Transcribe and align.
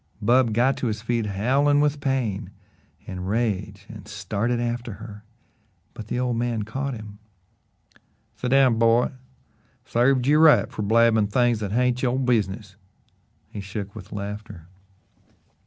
Bub 0.19 0.51
got 0.51 0.77
to 0.77 0.87
his 0.87 1.03
feet 1.03 1.27
howling 1.27 1.79
with 1.79 2.01
pain 2.01 2.49
and 3.05 3.29
rage 3.29 3.85
and 3.87 4.07
started 4.07 4.59
after 4.59 4.93
her, 4.93 5.23
but 5.93 6.07
the 6.07 6.19
old 6.19 6.37
man 6.37 6.63
caught 6.63 6.95
him: 6.95 7.19
"Set 8.35 8.49
down, 8.49 8.79
boy! 8.79 9.11
Sarved 9.85 10.25
you 10.25 10.39
right 10.39 10.71
fer 10.71 10.81
blabbin' 10.81 11.27
things 11.27 11.59
that 11.59 11.71
hain't 11.73 12.01
yo' 12.01 12.17
business." 12.17 12.77
He 13.51 13.61
shook 13.61 13.93
with 13.93 14.11
laughter. 14.11 14.65